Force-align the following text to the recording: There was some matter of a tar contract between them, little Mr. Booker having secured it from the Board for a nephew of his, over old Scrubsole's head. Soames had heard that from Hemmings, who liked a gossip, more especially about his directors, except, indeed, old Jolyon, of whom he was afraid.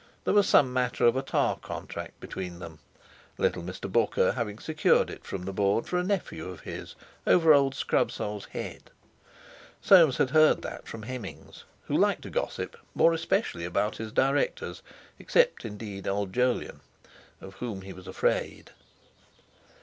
There 0.23 0.33
was 0.33 0.49
some 0.49 0.73
matter 0.73 1.05
of 1.05 1.15
a 1.15 1.21
tar 1.21 1.57
contract 1.57 2.19
between 2.19 2.57
them, 2.57 2.79
little 3.37 3.61
Mr. 3.61 3.87
Booker 3.87 4.31
having 4.31 4.57
secured 4.57 5.11
it 5.11 5.23
from 5.25 5.43
the 5.45 5.53
Board 5.53 5.85
for 5.85 5.99
a 5.99 6.03
nephew 6.03 6.49
of 6.49 6.61
his, 6.61 6.95
over 7.27 7.53
old 7.53 7.75
Scrubsole's 7.75 8.45
head. 8.45 8.89
Soames 9.79 10.17
had 10.17 10.31
heard 10.31 10.63
that 10.63 10.87
from 10.87 11.03
Hemmings, 11.03 11.65
who 11.83 11.95
liked 11.95 12.25
a 12.25 12.31
gossip, 12.31 12.75
more 12.95 13.13
especially 13.13 13.63
about 13.63 13.97
his 13.97 14.11
directors, 14.11 14.81
except, 15.19 15.65
indeed, 15.65 16.07
old 16.07 16.33
Jolyon, 16.33 16.79
of 17.39 17.53
whom 17.57 17.83
he 17.83 17.93
was 17.93 18.07
afraid. 18.07 18.71